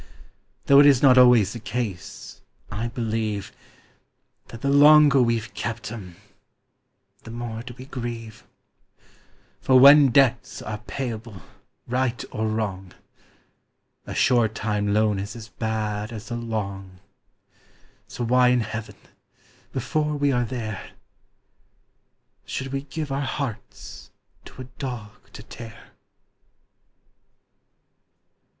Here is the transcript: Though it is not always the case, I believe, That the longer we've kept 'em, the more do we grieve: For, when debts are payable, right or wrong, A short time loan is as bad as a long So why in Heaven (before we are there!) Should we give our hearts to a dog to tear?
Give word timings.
Though 0.65 0.79
it 0.79 0.87
is 0.87 1.03
not 1.03 1.19
always 1.19 1.53
the 1.53 1.59
case, 1.59 2.41
I 2.71 2.87
believe, 2.87 3.51
That 4.47 4.61
the 4.61 4.71
longer 4.71 5.21
we've 5.21 5.53
kept 5.53 5.91
'em, 5.91 6.15
the 7.21 7.29
more 7.29 7.61
do 7.61 7.75
we 7.77 7.85
grieve: 7.85 8.43
For, 9.59 9.79
when 9.79 10.09
debts 10.09 10.59
are 10.63 10.79
payable, 10.79 11.43
right 11.85 12.25
or 12.31 12.47
wrong, 12.47 12.93
A 14.07 14.15
short 14.15 14.55
time 14.55 14.91
loan 14.91 15.19
is 15.19 15.35
as 15.35 15.49
bad 15.49 16.11
as 16.11 16.31
a 16.31 16.35
long 16.35 16.99
So 18.07 18.23
why 18.23 18.47
in 18.47 18.61
Heaven 18.61 18.95
(before 19.71 20.15
we 20.15 20.31
are 20.31 20.45
there!) 20.45 20.93
Should 22.45 22.73
we 22.73 22.81
give 22.85 23.11
our 23.11 23.21
hearts 23.21 24.09
to 24.45 24.63
a 24.63 24.71
dog 24.79 25.31
to 25.33 25.43
tear? 25.43 25.91